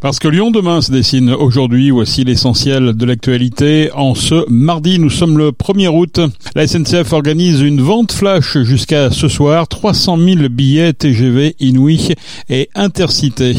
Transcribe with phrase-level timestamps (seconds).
[0.00, 3.90] Parce que Lyon demain se dessine aujourd'hui, voici l'essentiel de l'actualité.
[3.92, 6.20] En ce mardi, nous sommes le 1er août.
[6.54, 9.66] La SNCF organise une vente flash jusqu'à ce soir.
[9.68, 12.14] 300 000 billets TGV, Inouï
[12.50, 13.54] et Intercité.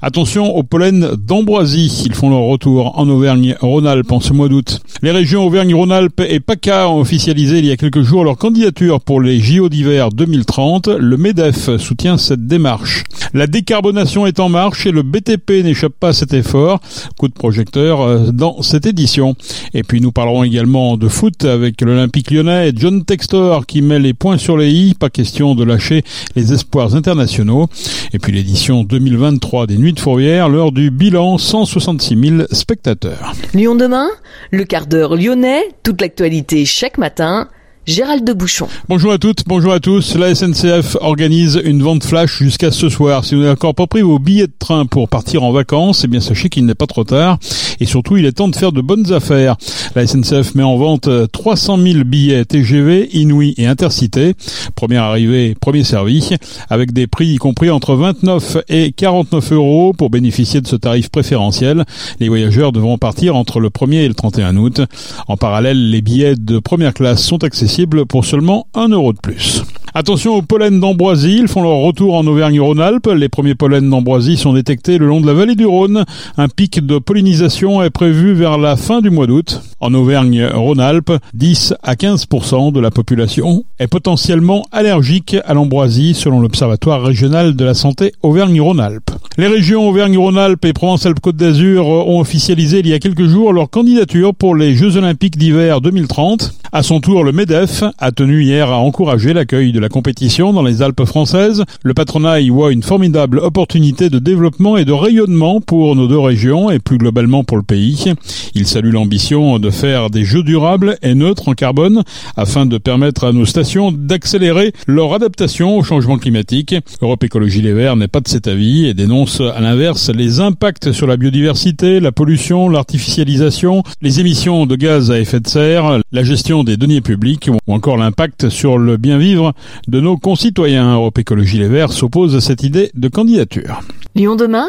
[0.00, 2.04] Attention aux pollen d'Ambroisie.
[2.06, 4.80] Ils font leur retour en Auvergne-Rhône-Alpes en ce mois d'août.
[5.02, 9.20] Les régions Auvergne-Rhône-Alpes et PACA ont officialisé il y a quelques jours leur candidature pour
[9.20, 10.86] les JO d'hiver 2030.
[10.86, 13.02] Le MEDEF soutient cette démarche.
[13.34, 16.80] La décarbonation est en marche et le BTP n'échappe pas à cet effort.
[17.18, 19.34] Coup de projecteur euh, dans cette édition.
[19.74, 23.98] Et puis nous parlerons également de foot avec l'Olympique lyonnais et John Textor qui met
[23.98, 24.94] les points sur les i.
[24.94, 26.04] Pas question de lâcher
[26.36, 27.66] les espoirs internationaux.
[28.12, 33.32] Et puis l'édition 2023 des Nuits de Fourrière, l'heure du bilan 166 000 spectateurs.
[33.52, 34.06] Lyon demain,
[34.52, 37.48] le quart d'heure lyonnais, toute l'actualité chaque matin.
[37.86, 38.66] Gérald de Bouchon.
[38.88, 40.14] Bonjour à toutes, bonjour à tous.
[40.14, 43.26] La SNCF organise une vente flash jusqu'à ce soir.
[43.26, 46.08] Si vous n'avez encore pas pris vos billets de train pour partir en vacances, eh
[46.08, 47.38] bien sachez qu'il n'est pas trop tard.
[47.80, 49.56] Et surtout, il est temps de faire de bonnes affaires.
[49.94, 54.32] La SNCF met en vente 300 000 billets TGV, Inouï et Intercité.
[54.74, 56.30] Première arrivée, premier servi,
[56.70, 61.10] avec des prix y compris entre 29 et 49 euros pour bénéficier de ce tarif
[61.10, 61.84] préférentiel.
[62.18, 64.80] Les voyageurs devront partir entre le 1er et le 31 août.
[65.28, 67.73] En parallèle, les billets de première classe sont accessibles
[68.08, 69.64] pour seulement 1 euro de plus.
[69.96, 73.06] Attention aux pollens d'ambroisie, ils font leur retour en Auvergne-Rhône-Alpes.
[73.14, 76.04] Les premiers pollens d'ambroisie sont détectés le long de la vallée du Rhône.
[76.36, 79.62] Un pic de pollinisation est prévu vers la fin du mois d'août.
[79.78, 87.00] En Auvergne-Rhône-Alpes, 10 à 15% de la population est potentiellement allergique à l'ambroisie selon l'Observatoire
[87.00, 89.12] régional de la santé Auvergne-Rhône-Alpes.
[89.36, 94.34] Les régions Auvergne-Rhône-Alpes et Provence-Alpes-Côte d'Azur ont officialisé il y a quelques jours leur candidature
[94.34, 96.52] pour les Jeux Olympiques d'hiver 2030.
[96.72, 100.62] À son tour, le MEDEF a tenu hier à encourager l'accueil de la compétition dans
[100.62, 101.62] les Alpes françaises.
[101.82, 106.18] Le patronat y voit une formidable opportunité de développement et de rayonnement pour nos deux
[106.18, 108.14] régions et plus globalement pour le pays.
[108.54, 112.02] Il salue l'ambition de faire des jeux durables et neutres en carbone
[112.34, 116.74] afin de permettre à nos stations d'accélérer leur adaptation au changement climatique.
[117.02, 120.92] Europe Écologie Les Verts n'est pas de cet avis et dénonce à l'inverse les impacts
[120.92, 126.24] sur la biodiversité, la pollution, l'artificialisation, les émissions de gaz à effet de serre, la
[126.24, 129.52] gestion des deniers publics ou encore l'impact sur le bien vivre
[129.88, 130.94] de nos concitoyens.
[130.94, 133.80] Europe Écologie Les Verts s'oppose à cette idée de candidature.
[134.14, 134.68] Lyon demain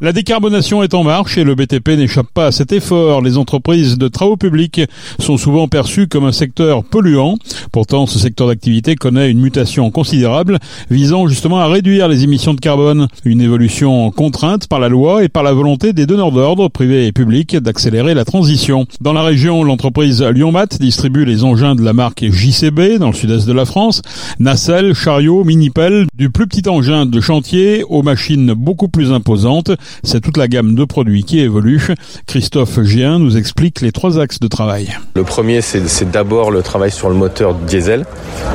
[0.00, 3.22] La décarbonation est en marche et le BTP n'échappe pas à cet effort.
[3.22, 4.80] Les entreprises de travaux publics
[5.20, 7.36] sont souvent perçues comme un secteur polluant.
[7.70, 10.58] Pourtant, ce secteur d'activité connaît une mutation considérable
[10.90, 13.06] visant justement à réduire les émissions de carbone.
[13.24, 17.12] Une évolution contrainte par la loi et par la volonté des donneurs d'ordre, privés et
[17.12, 18.86] publics, d'accélérer la transition.
[19.00, 23.46] Dans la région, l'entreprise Lyonmat distribue les engins de la marque JCB dans le sud-est
[23.46, 24.02] de la France.
[24.40, 29.70] Nacelle, chariot, mini-pelle, du plus petit engin de chantier aux machines beaucoup plus imposante.
[30.02, 31.82] C'est toute la gamme de produits qui évolue.
[32.26, 34.96] Christophe Gien nous explique les trois axes de travail.
[35.14, 38.04] Le premier, c'est d'abord le travail sur le moteur diesel,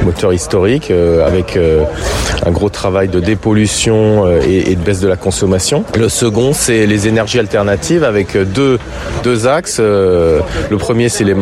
[0.04, 1.84] moteur historique, euh, avec euh,
[2.46, 5.84] un gros travail de dépollution euh, et, de baisse de la consommation.
[5.98, 8.80] Le second, c'est les énergies alternatives avec deux,
[9.24, 9.80] deux axes.
[9.80, 10.42] le
[10.78, 11.34] premier, c'est les,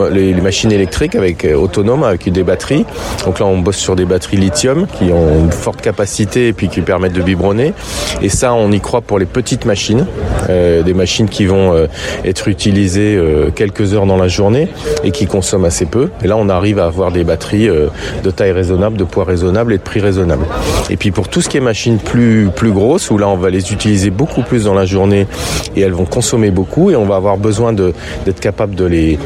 [0.42, 2.86] machines électriques avec autonomes, avec des batteries.
[3.26, 6.70] Donc là, on bosse sur des batteries lithium qui ont une forte capacité et puis
[6.70, 7.74] qui permettent de vibronner.
[8.22, 10.06] Et ça, on y croit pour les petites machines,
[10.50, 11.88] euh, des machines qui vont euh,
[12.26, 14.68] être utilisées euh, quelques heures dans la journée
[15.04, 16.10] et qui consomment assez peu.
[16.24, 19.78] Et là, on arrive à avoir des batteries de taille raisonnable, de poids raisonnable et
[19.78, 20.46] de prix raisonnable.
[20.90, 23.50] Et puis pour tout ce qui est machines plus plus grosses, où là, on va
[23.50, 25.28] les utiliser beaucoup plus dans la journée
[25.76, 29.20] et elles vont consommer beaucoup et on va avoir besoin d'être capable de les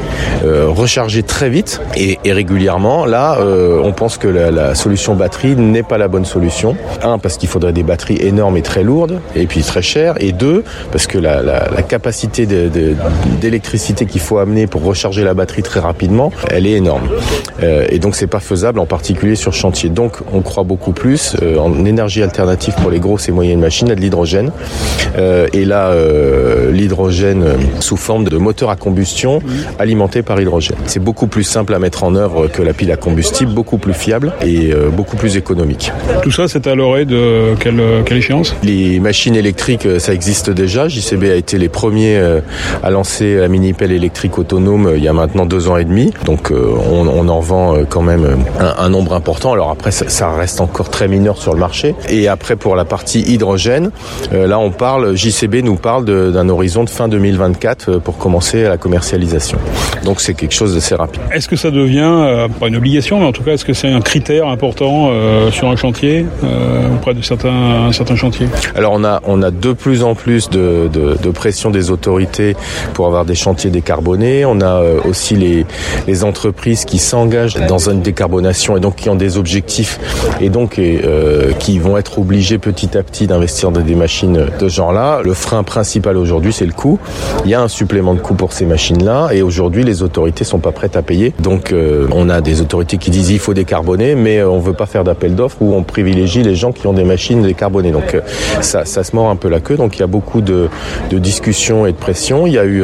[0.44, 3.06] recharger très vite et, régulièrement.
[3.06, 6.76] Là, on pense que la, la solution batterie n'est pas la bonne solution.
[7.02, 9.20] Un, parce qu'il faudrait des batteries énormes et très lourdes.
[9.36, 12.46] Et puis très cher, et deux, parce que la, la, la capacité
[13.40, 17.08] d'électricité qu'il faut amener pour recharger la batterie très rapidement, elle est énorme.
[17.62, 19.90] Euh, et donc c'est pas faisable, en particulier sur chantier.
[19.90, 23.90] Donc on croit beaucoup plus euh, en énergie alternative pour les grosses et moyennes machines
[23.90, 24.52] à de l'hydrogène.
[25.16, 25.92] Euh, et là,
[26.70, 27.44] l'hydrogène
[27.80, 29.40] sous forme de moteur à combustion
[29.78, 30.76] alimenté par hydrogène.
[30.86, 33.94] C'est beaucoup plus simple à mettre en œuvre que la pile à combustible, beaucoup plus
[33.94, 35.92] fiable et beaucoup plus économique.
[36.22, 38.56] Tout ça, c'est à l'oreille de quelle, quelle échéance?
[38.62, 40.88] Les machines électrique, euh, ça existe déjà.
[40.88, 42.40] JCB a été les premiers euh,
[42.82, 46.10] à lancer la mini-pelle électrique autonome euh, il y a maintenant deux ans et demi.
[46.24, 48.26] Donc on, en vend quand même
[48.58, 49.52] un, nombre important.
[49.52, 51.94] Alors après, ça, reste encore très mineur sur le marché.
[52.08, 53.90] Et après, pour la partie hydrogène,
[54.32, 59.58] là on parle, JCB nous parle d'un horizon de fin 2024 pour commencer la commercialisation.
[60.04, 61.22] Donc c'est quelque chose d'assez rapide.
[61.32, 64.00] Est-ce que ça devient, pas une obligation, mais en tout cas, est-ce que c'est un
[64.00, 65.10] critère important
[65.50, 66.26] sur un chantier,
[66.94, 70.88] auprès de certains, certains chantiers Alors on a, on a de plus en plus de,
[71.34, 72.56] pression des autorités
[72.94, 74.44] pour avoir des chantiers décarbonés.
[74.44, 75.64] On a aussi les,
[76.24, 79.98] entreprises qui s'engagent dans une décarbonation et donc qui ont des objectifs
[80.40, 84.68] et donc euh, qui vont être obligés petit à petit d'investir dans des machines de
[84.68, 85.20] ce genre-là.
[85.24, 86.98] Le frein principal aujourd'hui, c'est le coût.
[87.44, 90.58] Il y a un supplément de coût pour ces machines-là et aujourd'hui, les autorités sont
[90.58, 91.32] pas prêtes à payer.
[91.40, 94.74] Donc, euh, on a des autorités qui disent il faut décarboner, mais euh, on veut
[94.74, 97.92] pas faire d'appel d'offres où on privilégie les gens qui ont des machines décarbonées.
[97.92, 98.16] Donc,
[98.60, 99.76] ça, ça se mord un peu la queue.
[99.76, 100.68] Donc, il y a beaucoup de,
[101.10, 102.46] discussions et de pression.
[102.46, 102.82] Il y a eu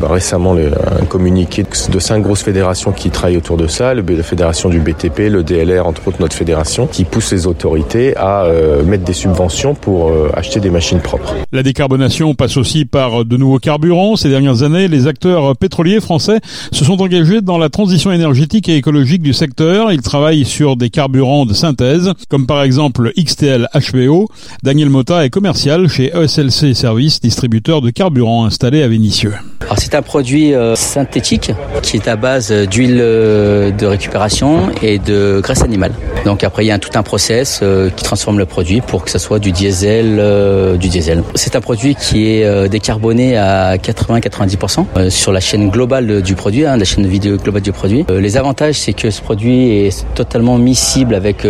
[0.00, 0.70] bah, récemment le,
[1.00, 5.30] un communiqué de cinq grosses fédérations qui travaillent autour de ça, la fédération du BTP,
[5.30, 9.74] le DLR, entre autres notre fédération, qui pousse les autorités à euh, mettre des subventions
[9.74, 11.34] pour euh, acheter des machines propres.
[11.52, 14.16] La décarbonation passe aussi par de nouveaux carburants.
[14.16, 16.40] Ces dernières années, les acteurs pétroliers français
[16.72, 19.92] se sont engagés dans la transition énergétique et écologique du secteur.
[19.92, 24.28] Ils travaillent sur des carburants de synthèse, comme par exemple XTL HVO.
[24.62, 29.34] Daniel Mota est commercial chez ESLC Service, distributeur de carburants installé à Vénissieux.
[29.76, 35.62] C'est un produit euh, synthétique qui est à base d'huile de récupération et de graisse
[35.62, 35.92] animale.
[36.24, 39.10] Donc après il y a tout un process euh, qui transforme le produit pour que
[39.10, 41.22] ce soit du diesel, euh, du diesel.
[41.34, 46.76] C'est un produit qui est décarboné à 80-90% sur la chaîne globale du produit, hein,
[46.76, 48.04] la chaîne vidéo globale du produit.
[48.08, 51.46] les avantages c'est que ce produit est totalement miscible avec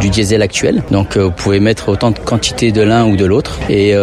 [0.00, 0.82] du diesel actuel.
[0.90, 3.94] Donc vous pouvez mettre autant de quantité de l'un ou de l'autre et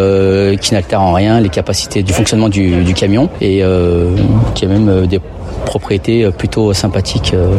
[0.62, 3.64] qui n'altère en rien les capacités du fonctionnement du, du camion et
[4.54, 5.20] qui a même des
[5.66, 7.58] propriétés euh, plutôt sympathiques euh,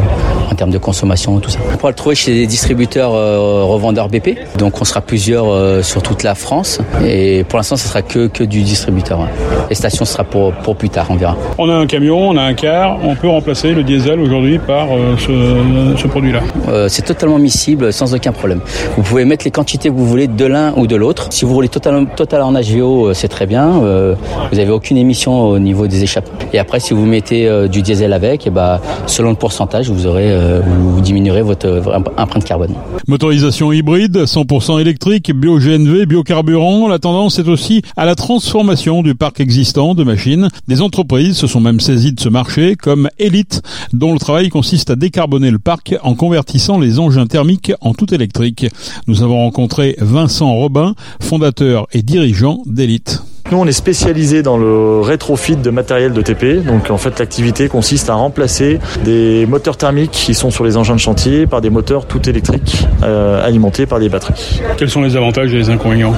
[0.49, 1.59] en termes de consommation, tout ça.
[1.71, 4.57] On pourra le trouver chez des distributeurs euh, revendeurs BP.
[4.57, 6.79] Donc on sera plusieurs sur toute la France.
[7.05, 9.27] Et pour l'instant, ce sera que, que du distributeur.
[9.69, 11.35] Les stations sera pour, pour plus tard, on verra.
[11.57, 14.87] On a un camion, on a un car, on peut remplacer le diesel aujourd'hui par
[15.17, 16.41] ce, ce produit-là.
[16.87, 18.61] c'est totalement miscible sans aucun problème.
[18.95, 21.27] Vous pouvez mettre les quantités que vous voulez de l'un ou de l'autre.
[21.31, 23.67] Si vous voulez total, total en HVO, c'est très bien.
[23.67, 26.37] vous n'avez aucune émission au niveau des échappements.
[26.53, 31.01] Et après, si vous mettez du diesel avec, bah, selon le pourcentage, vous euh, vous
[31.01, 31.81] diminuerez votre
[32.17, 32.73] empreinte carbone.
[33.07, 36.87] Motorisation hybride, 100% électrique, bio-GNV, biocarburant.
[36.87, 40.49] La tendance est aussi à la transformation du parc existant de machines.
[40.67, 43.61] Des entreprises se sont même saisies de ce marché, comme Elite,
[43.93, 48.13] dont le travail consiste à décarboner le parc en convertissant les engins thermiques en tout
[48.13, 48.67] électrique.
[49.07, 53.21] Nous avons rencontré Vincent Robin, fondateur et dirigeant d'Elite.
[53.49, 56.65] Nous, on est spécialisé dans le rétrofit de matériel de TP.
[56.65, 60.95] Donc, en fait, l'activité consiste à remplacer des moteurs thermiques qui sont sur les engins
[60.95, 64.61] de chantier par des moteurs tout électriques euh, alimentés par des batteries.
[64.75, 66.11] Quels sont les avantages et les inconvénients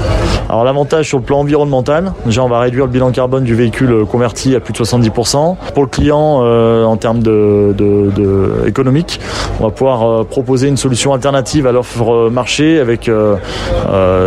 [0.49, 4.05] Alors, l'avantage sur le plan environnemental, déjà, on va réduire le bilan carbone du véhicule
[4.05, 5.55] converti à plus de 70%.
[5.75, 9.19] Pour le client, euh, en termes de, de, de, économique,
[9.59, 13.35] on va pouvoir euh, proposer une solution alternative à l'offre marché avec euh,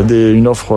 [0.02, 0.72] des, une offre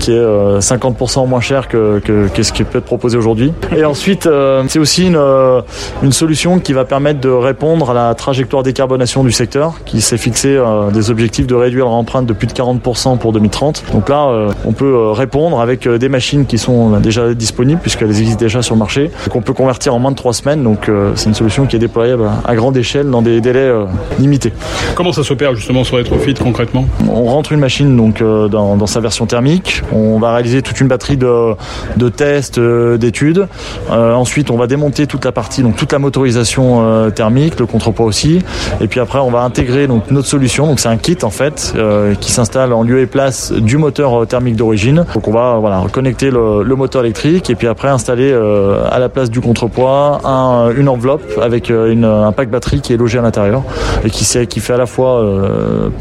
[0.00, 3.52] qui est 50% moins cher que, que, ce qui peut être proposé aujourd'hui.
[3.76, 5.60] Et ensuite, euh, c'est aussi une, euh,
[6.02, 10.18] une solution qui va permettre de répondre à la trajectoire décarbonation du secteur, qui s'est
[10.18, 13.84] fixé euh, des objectifs de réduire leur empreinte de plus de 40% pour 2030.
[13.92, 18.62] Donc là, on peut répondre avec des machines qui sont déjà disponibles, puisqu'elles existent déjà
[18.62, 20.62] sur le marché, qu'on peut convertir en moins de 3 semaines.
[20.62, 23.70] Donc c'est une solution qui est déployable à grande échelle dans des délais
[24.18, 24.52] limités.
[24.94, 26.86] Comment ça s'opère justement sur Retrofit concrètement?
[27.08, 29.82] On rentre une machine donc dans, dans sa version thermique.
[29.92, 31.54] On va réaliser toute une batterie de,
[31.96, 33.48] de tests, euh, d'études.
[33.90, 37.64] Euh, ensuite, on va démonter toute la partie, donc toute la motorisation euh, thermique, le
[37.64, 38.40] contrepoids aussi.
[38.82, 40.66] Et puis après, on va intégrer donc notre solution.
[40.66, 41.74] Donc c'est un kit en fait
[42.20, 45.06] qui s'installe en lieu et place du moteur thermique d'origine.
[45.14, 49.08] Donc on va voilà reconnecter le, le, moteur électrique et puis après installer à la
[49.08, 53.22] place du contrepoids un, une enveloppe avec une, un pack batterie qui est logé à
[53.22, 53.62] l'intérieur
[54.04, 55.22] et qui, qui fait à la fois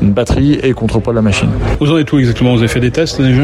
[0.01, 1.49] une batterie et contrepoids de la machine.
[1.79, 2.53] Vous en êtes où exactement?
[2.53, 3.43] Vous avez fait des tests déjà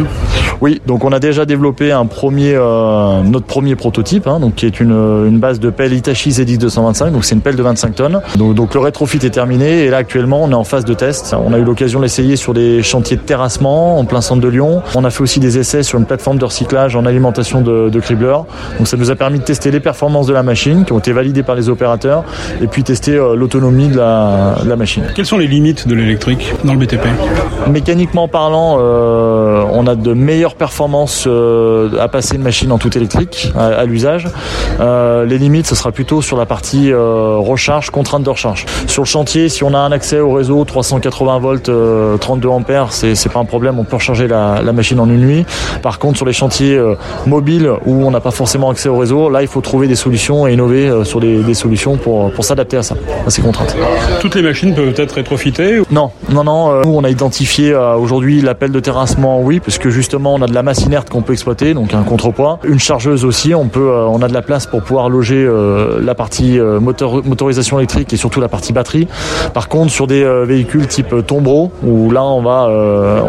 [0.61, 4.65] Oui, donc on a déjà développé un premier, euh, notre premier prototype, hein, donc qui
[4.65, 8.21] est une, une, base de pelle Hitachi ZX225, donc c'est une pelle de 25 tonnes.
[8.37, 11.35] Donc, donc, le rétrofit est terminé et là actuellement on est en phase de test.
[11.45, 14.47] On a eu l'occasion de l'essayer sur des chantiers de terrassement en plein centre de
[14.47, 14.81] Lyon.
[14.95, 17.99] On a fait aussi des essais sur une plateforme de recyclage en alimentation de, de
[17.99, 18.45] cribleurs.
[18.77, 21.13] Donc ça nous a permis de tester les performances de la machine qui ont été
[21.13, 22.23] validées par les opérateurs
[22.61, 25.03] et puis tester euh, l'autonomie de la, de la machine.
[25.15, 27.07] Quelles sont les limites de l'électrique dans le BTP
[27.67, 32.95] mécaniquement parlant, euh, on a de meilleures performances euh, à passer une machine en tout
[32.97, 34.27] électrique à, à l'usage.
[34.79, 38.65] Euh, les limites, ce sera plutôt sur la partie euh, recharge, contrainte de recharge.
[38.87, 42.91] Sur le chantier, si on a un accès au réseau 380 volts, euh, 32 ampères,
[42.91, 45.45] c'est pas un problème, on peut recharger la, la machine en une nuit.
[45.83, 46.79] Par contre, sur les chantiers
[47.25, 50.47] mobiles où on n'a pas forcément accès au réseau, là, il faut trouver des solutions
[50.47, 53.75] et innover sur des, des solutions pour, pour s'adapter à ça, à ces contraintes.
[54.21, 56.71] Toutes les machines peuvent être rétrofitées Non, non, non.
[56.71, 60.41] euh, nous, on a identifié euh, aujourd'hui l'appel de terrassement, oui, parce que justement, on
[60.41, 62.59] a de la masse inerte qu'on peut exploiter, donc un contrepoids.
[62.63, 65.47] Une chargeuse aussi, on peut, euh, on a de la place pour pouvoir loger
[66.01, 69.07] la partie motorisation électrique et surtout la partie batterie.
[69.53, 72.69] Par contre, sur des véhicules type tombereau, où là, on va,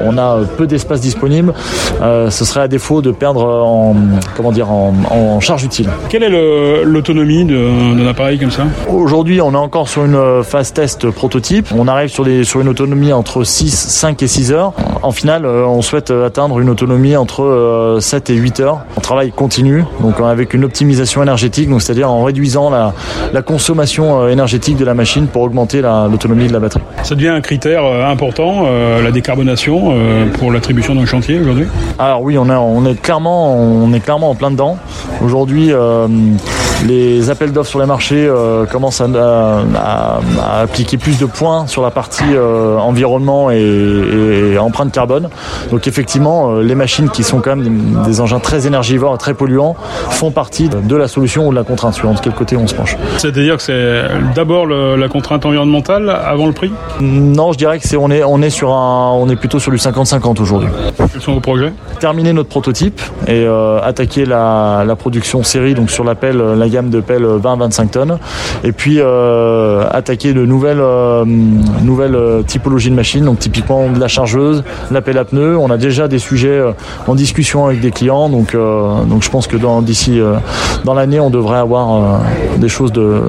[0.04, 1.52] on a peu d'espace disponible,
[2.00, 3.94] ce serait à défaut de perdre en,
[4.36, 5.88] comment dire, en, en charge utile.
[6.08, 8.64] Quelle est l'autonomie d'un appareil comme ça?
[8.88, 11.68] Aujourd'hui, on est encore sur une phase test prototype.
[11.76, 14.72] On arrive sur, des, sur une autonomie entre 6, 5 et 6 heures.
[15.02, 18.80] En finale, euh, on souhaite euh, atteindre une autonomie entre euh, 7 et 8 heures.
[18.96, 22.94] On travaille continu, donc euh, avec une optimisation énergétique, donc c'est-à-dire en réduisant la,
[23.32, 26.80] la consommation euh, énergétique de la machine pour augmenter la- l'autonomie de la batterie.
[27.02, 31.66] Ça devient un critère euh, important, euh, la décarbonation, euh, pour l'attribution d'un chantier aujourd'hui?
[31.98, 34.78] Alors oui, on est, on est clairement, on est clairement en plein dedans.
[35.22, 36.06] Aujourd'hui, euh,
[36.86, 39.06] les appels d'offres sur les marchés euh, commencent à,
[39.76, 43.56] à- à appliquer plus de points sur la partie euh, environnement et,
[44.52, 45.28] et empreinte carbone.
[45.70, 47.64] Donc effectivement, euh, les machines qui sont quand même
[48.04, 49.74] des, des engins très énergivores et très polluants
[50.10, 52.74] font partie de la solution ou de la contrainte, suivant de quel côté on se
[52.74, 52.96] penche.
[53.18, 54.02] C'est-à-dire que c'est
[54.34, 56.70] d'abord la contrainte environnementale avant le prix?
[57.00, 59.70] Non, je dirais que c'est on est on est sur un on est plutôt sur
[59.72, 60.68] du 50-50 aujourd'hui.
[61.12, 61.72] Quels sont vos projets?
[62.00, 66.14] Terminer notre prototype et euh, attaquer la, la production série donc sur la
[66.68, 68.18] euh, gamme de pelle 20-25 tonnes
[68.64, 73.98] et puis euh, attaquer de nouvelles euh, nouvelles euh, typologies de machines donc typiquement de
[73.98, 75.56] la chargeuse, la pelle à pneus.
[75.58, 76.72] On a déjà des sujets euh,
[77.06, 80.34] en discussion avec des clients donc euh, donc je pense que dans d'ici euh,
[80.84, 83.22] dans l'année on devrait avoir euh, des choses de,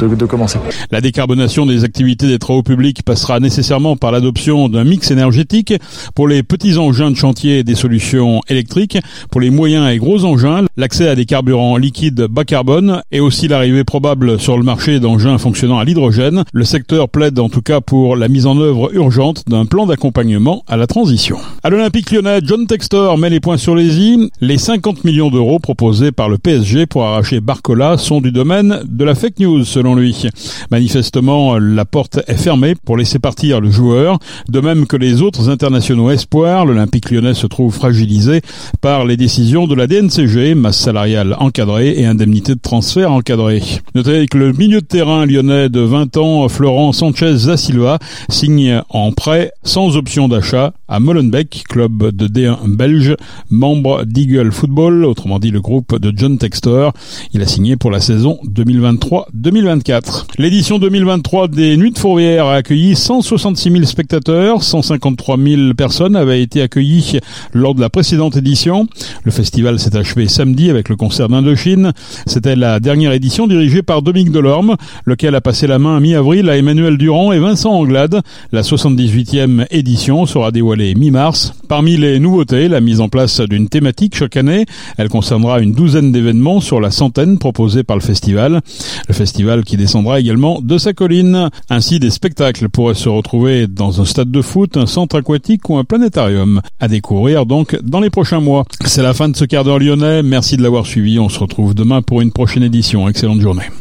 [0.00, 0.58] de, de, de commencer.
[0.90, 5.74] La décarbonation des activités des travaux publics passera nécessairement par l'adoption d'un mix énergétique.
[6.14, 8.98] Pour les petits engins de chantier, des solutions électriques.
[9.30, 13.48] Pour les moyens et gros engins, l'accès à des carburants liquides bas carbone et aussi
[13.48, 16.44] l'arrivée probable sur le marché d'engins fonctionnant à l'hydrogène.
[16.52, 20.64] Le secteur plaide en tout cas pour la mise en œuvre urgente d'un plan d'accompagnement
[20.68, 21.38] à la transition.
[21.62, 24.30] À l'Olympique lyonnais, John Textor met les points sur les i.
[24.40, 29.04] Les 50 millions d'euros proposés par le PSG pour arracher Barcola sont du domaine de
[29.04, 30.26] la fake news selon lui.
[30.70, 34.18] Manifestement, la porte est fermée pour laisser partir le joueur.
[34.48, 38.40] De même que les autres internationaux espoirs, l'Olympique lyonnais se trouve fragilisé
[38.80, 43.62] par les décisions de la DNCG, masse salariale encadrée et indemnité de transfert encadrée.
[43.94, 48.82] Notez que le milieu de terrain lyonnais de 20 ans, Florent Sanchez da Silva, signe
[48.88, 53.14] en prêt sans option d'achat à Molenbeek, club de D1 belge,
[53.48, 56.92] membre d'Eagle Football, autrement dit le groupe de John Textor.
[57.32, 60.24] Il a signé pour la saison 2023-2024.
[60.38, 66.42] L'édition 2023 des Nuits de Fourvière a accueilli 166 000 spectateurs, 153 000 personnes avaient
[66.42, 67.20] été accueillies
[67.52, 68.88] lors de la précédente édition.
[69.22, 71.92] Le festival s'est achevé samedi avec le concert d'Indochine.
[72.26, 76.56] C'était la dernière édition dirigée par Dominique Delorme, lequel a passé la main mi-avril à
[76.56, 78.22] Emmanuel Durand et Vincent Anglade.
[78.52, 81.52] La 78e édition sera dévoilée mi-mars.
[81.68, 84.64] Parmi les nouveautés, la mise en place d'une thématique chaque année.
[84.96, 88.62] Elle concernera une douzaine d'événements sur la centaine proposés par le festival.
[89.08, 91.50] Le festival qui descendra également de sa colline.
[91.68, 95.76] Ainsi, des spectacles pourraient se retrouver dans un stade de foot, un centre aquatique ou
[95.76, 96.62] un planétarium.
[96.80, 98.64] À découvrir donc dans les prochains mois.
[98.86, 100.22] C'est la fin de ce quart d'heure lyonnais.
[100.22, 101.18] Merci de l'avoir suivi.
[101.18, 103.08] On se retrouve demain pour une prochaine édition.
[103.08, 103.74] Excellente journée.